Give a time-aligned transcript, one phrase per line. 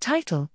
[0.00, 0.48] Title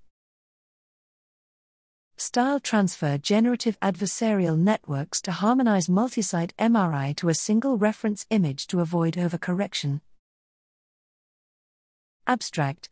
[2.16, 8.80] Style Transfer Generative Adversarial Networks to harmonize multisite MRI to a single reference image to
[8.80, 10.00] avoid overcorrection.
[12.26, 12.90] Abstract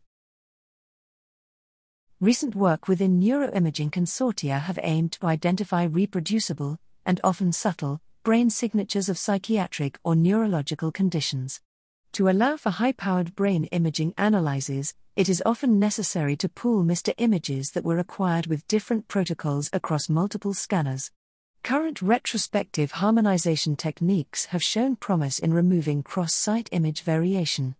[2.20, 9.08] Recent work within neuroimaging consortia have aimed to identify reproducible, and often subtle, brain signatures
[9.08, 11.62] of psychiatric or neurological conditions.
[12.12, 17.12] To allow for high powered brain imaging analyses, it is often necessary to pool MR
[17.18, 21.10] images that were acquired with different protocols across multiple scanners.
[21.62, 27.76] Current retrospective harmonization techniques have shown promise in removing cross site image variation.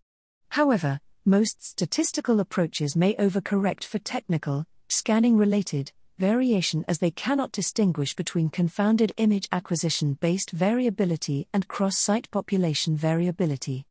[0.51, 8.15] However, most statistical approaches may overcorrect for technical, scanning related, variation as they cannot distinguish
[8.15, 13.87] between confounded image acquisition based variability and cross site population variability.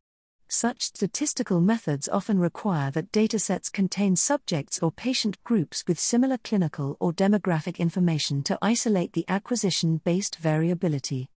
[0.54, 6.98] Such statistical methods often require that datasets contain subjects or patient groups with similar clinical
[7.00, 11.30] or demographic information to isolate the acquisition based variability.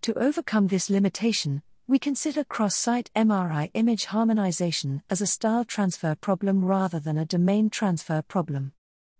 [0.00, 6.14] To overcome this limitation, we consider cross site MRI image harmonization as a style transfer
[6.14, 8.72] problem rather than a domain transfer problem.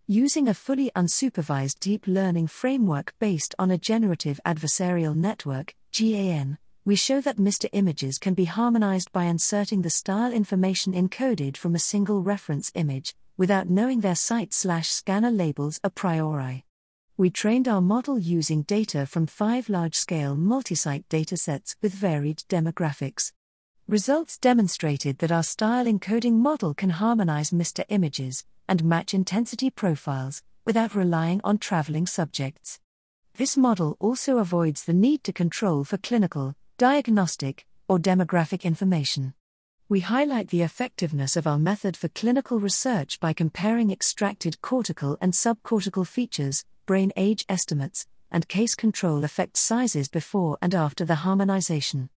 [0.07, 6.97] Using a fully unsupervised deep learning framework based on a generative adversarial network, GAN, we
[6.97, 11.79] show that MR images can be harmonized by inserting the style information encoded from a
[11.79, 16.65] single reference image, without knowing their site slash scanner labels a priori.
[17.17, 23.33] We trained our model using data from five large scale multi-site datasets with varied demographics.
[23.87, 30.43] Results demonstrated that our style encoding model can harmonize MR images, and match intensity profiles,
[30.65, 32.81] without relying on traveling subjects.
[33.37, 39.35] This model also avoids the need to control for clinical, diagnostic, or demographic information.
[39.89, 45.33] We highlight the effectiveness of our method for clinical research by comparing extracted cortical and
[45.33, 52.11] subcortical features, brain age estimates, and case control effect sizes before and after the harmonization.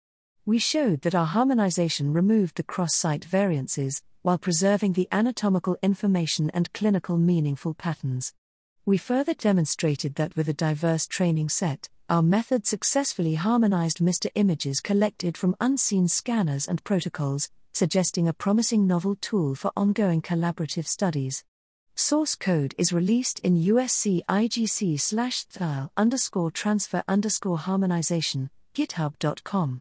[0.47, 6.49] We showed that our harmonization removed the cross site variances, while preserving the anatomical information
[6.55, 8.33] and clinical meaningful patterns.
[8.87, 14.81] We further demonstrated that with a diverse training set, our method successfully harmonized MR images
[14.81, 21.45] collected from unseen scanners and protocols, suggesting a promising novel tool for ongoing collaborative studies.
[21.95, 29.81] Source code is released in USC IGC slash style underscore transfer underscore harmonization, github.com.